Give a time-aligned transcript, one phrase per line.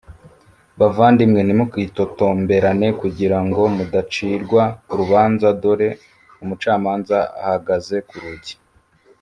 [0.79, 5.89] bavandimwe ntimukitotomberane kugira ngo mudacirwa urubanza dore
[6.43, 8.55] umucamanza ahagaze ku rugi